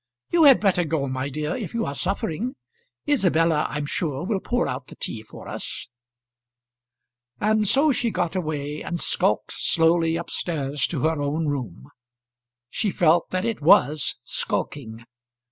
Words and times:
You 0.31 0.45
had 0.45 0.59
better 0.59 0.83
go, 0.83 1.05
my 1.05 1.29
dear, 1.29 1.55
if 1.55 1.75
you 1.75 1.85
are 1.85 1.93
suffering. 1.93 2.55
Isabella, 3.07 3.67
I'm 3.69 3.85
sure, 3.85 4.25
will 4.25 4.39
pour 4.39 4.67
out 4.67 4.87
the 4.87 4.95
tea 4.95 5.21
for 5.21 5.47
us." 5.47 5.89
And 7.39 7.67
so 7.67 7.91
she 7.91 8.09
got 8.09 8.35
away, 8.35 8.81
and 8.81 8.99
skulked 8.99 9.51
slowly 9.51 10.17
up 10.17 10.31
stairs 10.31 10.87
to 10.87 11.01
her 11.01 11.21
own 11.21 11.45
room. 11.45 11.85
She 12.71 12.89
felt 12.89 13.29
that 13.29 13.45
it 13.45 13.61
was 13.61 14.15
skulking. 14.23 15.05